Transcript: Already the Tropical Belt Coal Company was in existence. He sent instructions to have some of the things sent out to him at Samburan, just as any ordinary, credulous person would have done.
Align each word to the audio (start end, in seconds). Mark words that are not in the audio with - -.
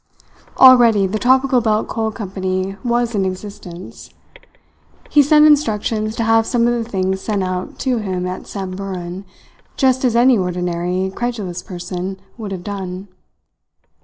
Already 0.57 1.05
the 1.05 1.19
Tropical 1.19 1.61
Belt 1.61 1.87
Coal 1.87 2.09
Company 2.09 2.75
was 2.83 3.13
in 3.13 3.23
existence. 3.23 4.09
He 5.11 5.21
sent 5.21 5.45
instructions 5.45 6.15
to 6.15 6.23
have 6.23 6.47
some 6.47 6.65
of 6.67 6.73
the 6.73 6.89
things 6.89 7.21
sent 7.21 7.43
out 7.43 7.77
to 7.81 7.99
him 7.99 8.25
at 8.25 8.47
Samburan, 8.47 9.25
just 9.77 10.03
as 10.03 10.15
any 10.15 10.39
ordinary, 10.39 11.11
credulous 11.13 11.61
person 11.61 12.19
would 12.39 12.51
have 12.51 12.63
done. 12.63 13.09